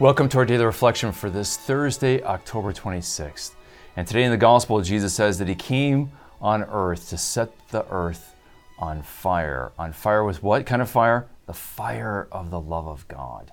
[0.00, 3.52] Welcome to our daily reflection for this Thursday, October 26th.
[3.94, 7.86] And today in the Gospel, Jesus says that He came on earth to set the
[7.88, 8.34] earth
[8.76, 9.70] on fire.
[9.78, 11.28] On fire with what kind of fire?
[11.46, 13.52] The fire of the love of God.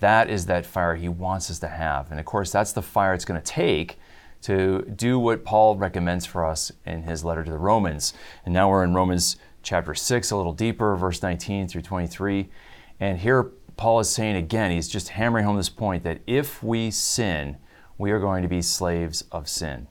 [0.00, 2.10] That is that fire He wants us to have.
[2.10, 3.98] And of course, that's the fire it's going to take
[4.44, 8.14] to do what Paul recommends for us in his letter to the Romans.
[8.46, 12.48] And now we're in Romans chapter 6, a little deeper, verse 19 through 23.
[12.98, 16.90] And here, Paul is saying again, he's just hammering home this point that if we
[16.90, 17.56] sin,
[17.98, 19.88] we are going to be slaves of sin.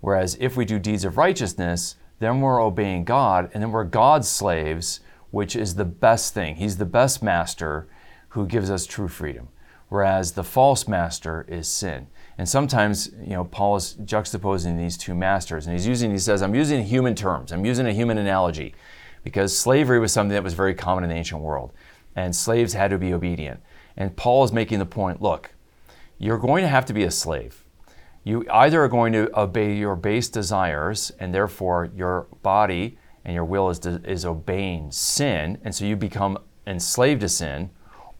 [0.00, 4.28] Whereas if we do deeds of righteousness, then we're obeying God, and then we're God's
[4.28, 5.00] slaves,
[5.30, 6.56] which is the best thing.
[6.56, 7.88] He's the best master
[8.28, 9.48] who gives us true freedom.
[9.88, 12.08] Whereas the false master is sin.
[12.36, 16.42] And sometimes, you know, Paul is juxtaposing these two masters, and he's using, he says,
[16.42, 18.74] I'm using human terms, I'm using a human analogy,
[19.22, 21.72] because slavery was something that was very common in the ancient world
[22.16, 23.60] and slaves had to be obedient.
[23.96, 25.54] And Paul is making the point look,
[26.18, 27.64] you're going to have to be a slave.
[28.22, 33.44] You either are going to obey your base desires, and therefore your body and your
[33.44, 37.70] will is, is obeying sin, and so you become enslaved to sin,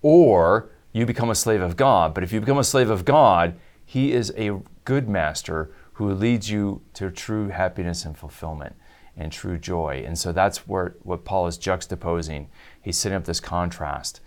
[0.03, 2.15] or you become a slave of God.
[2.15, 6.51] But if you become a slave of God, He is a good master who leads
[6.51, 8.77] you to true happiness and fulfillment
[9.17, 10.03] and true joy.
[10.07, 12.47] And so that's where what Paul is juxtaposing.
[12.81, 14.21] He's setting up this contrast.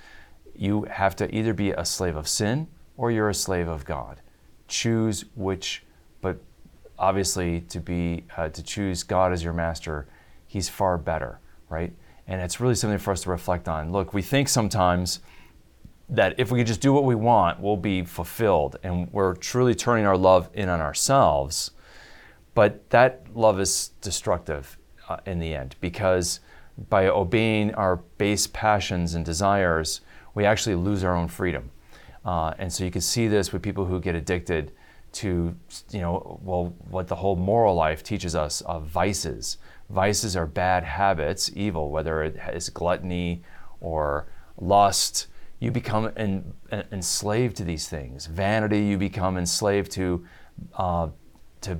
[0.55, 4.21] You have to either be a slave of sin or you're a slave of God.
[4.67, 5.83] Choose which,
[6.21, 6.39] but
[6.97, 10.07] obviously to be uh, to choose God as your master,
[10.47, 11.93] He's far better, right?
[12.27, 13.91] And it's really something for us to reflect on.
[13.91, 15.19] Look, we think sometimes
[16.09, 19.75] that if we could just do what we want, we'll be fulfilled, and we're truly
[19.75, 21.71] turning our love in on ourselves.
[22.57, 26.39] But that love is destructive uh, in the end because
[26.89, 30.01] by obeying our base passions and desires,
[30.33, 31.69] we actually lose our own freedom.
[32.25, 34.71] Uh, and so you can see this with people who get addicted
[35.11, 35.55] to,
[35.91, 39.59] you know, well, what the whole moral life teaches us of vices.
[39.91, 43.43] Vices are bad habits, evil, whether it is gluttony
[43.81, 44.25] or
[44.57, 45.27] lust.
[45.59, 48.25] You become en- enslaved to these things.
[48.25, 50.25] Vanity, you become enslaved to
[50.73, 51.09] uh,
[51.61, 51.79] to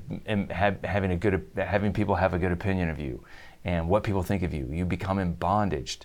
[0.50, 3.24] have, having a good having people have a good opinion of you
[3.64, 4.68] and what people think of you.
[4.72, 6.00] You become in bondage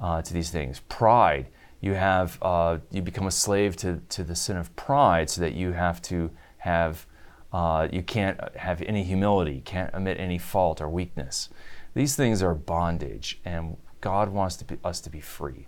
[0.00, 0.80] uh, to these things.
[0.88, 1.48] Pride,
[1.80, 5.52] you have uh, you become a slave to, to the sin of pride, so that
[5.52, 7.06] you have to have
[7.52, 11.48] uh, you can't have any humility, can't admit any fault or weakness.
[11.94, 15.66] These things are bondage, and God wants to be, us to be free.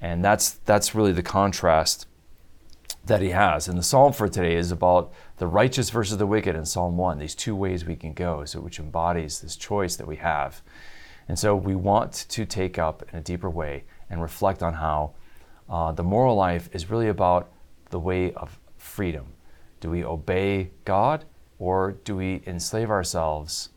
[0.00, 2.06] And that's that's really the contrast
[3.04, 3.68] that he has.
[3.68, 7.18] And the psalm for today is about the righteous versus the wicked in Psalm 1,
[7.18, 10.62] these two ways we can go, so which embodies this choice that we have.
[11.28, 15.14] And so we want to take up in a deeper way and reflect on how
[15.68, 17.50] uh, the moral life is really about
[17.90, 19.26] the way of freedom.
[19.80, 21.24] Do we obey God
[21.58, 23.70] or do we enslave ourselves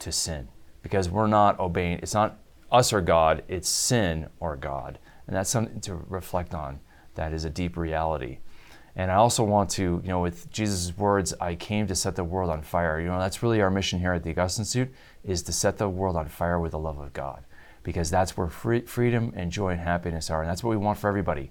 [0.00, 0.48] to sin?
[0.82, 2.38] Because we're not obeying, it's not
[2.70, 4.98] us or God, it's sin or God.
[5.26, 6.80] And that's something to reflect on
[7.18, 8.38] that is a deep reality.
[8.94, 12.24] And I also want to, you know, with Jesus' words, I came to set the
[12.24, 13.00] world on fire.
[13.00, 15.88] You know, that's really our mission here at the Augustine Institute is to set the
[15.88, 17.44] world on fire with the love of God,
[17.82, 20.98] because that's where free, freedom and joy and happiness are, and that's what we want
[20.98, 21.50] for everybody.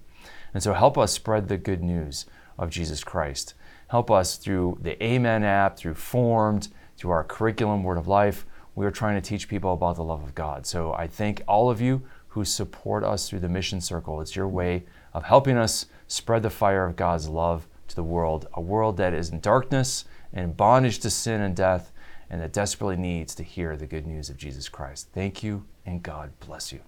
[0.52, 2.24] And so, help us spread the good news
[2.58, 3.54] of Jesus Christ.
[3.88, 8.46] Help us through the Amen app, through Formed, through our curriculum, Word of Life.
[8.74, 10.66] We are trying to teach people about the love of God.
[10.66, 12.02] So I thank all of you
[12.38, 14.20] who support us through the Mission Circle.
[14.20, 18.46] It's your way of helping us spread the fire of God's love to the world,
[18.54, 21.90] a world that is in darkness and bondage to sin and death,
[22.30, 25.08] and that desperately needs to hear the good news of Jesus Christ.
[25.12, 26.76] Thank you, and God bless you.